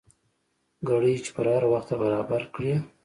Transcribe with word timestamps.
ګړۍ 0.89 1.15
چې 1.23 1.29
پر 1.35 1.45
هر 1.53 1.63
وخت 1.73 1.89
برابر 2.01 2.41
کړې. 2.53 2.73